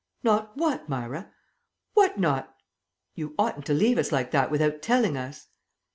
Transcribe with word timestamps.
"Not 0.23 0.57
what, 0.57 0.89
Myra? 0.89 1.31
What 1.93 2.17
not" 2.17 2.55
"You 3.13 3.35
oughtn't 3.37 3.67
to 3.67 3.73
leave 3.75 3.99
us 3.99 4.11
like 4.11 4.31
that 4.31 4.49
without 4.49 4.81
telling 4.81 5.15
us." 5.15 5.49